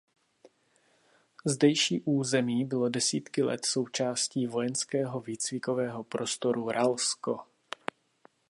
Zdejší 1.45 2.01
území 2.05 2.65
bylo 2.65 2.89
desítky 2.89 3.43
let 3.43 3.65
součástí 3.65 4.47
vojenského 4.47 5.19
výcvikového 5.19 6.03
prostoru 6.03 6.69
Ralsko. 6.69 7.39